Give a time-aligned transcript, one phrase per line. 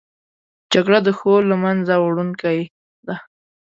[0.73, 2.55] جګړه د ښو له منځه وړونکې
[3.07, 3.15] ده